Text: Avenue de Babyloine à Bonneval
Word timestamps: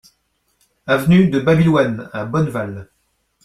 Avenue 0.87 1.29
de 1.29 1.39
Babyloine 1.39 2.09
à 2.11 2.25
Bonneval 2.25 2.89